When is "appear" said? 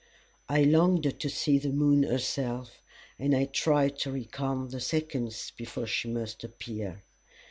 6.43-7.03